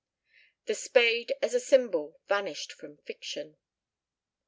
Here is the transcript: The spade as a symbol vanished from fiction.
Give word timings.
The 0.65 0.73
spade 0.73 1.31
as 1.43 1.53
a 1.53 1.59
symbol 1.59 2.17
vanished 2.27 2.71
from 2.73 2.97
fiction. 2.97 3.57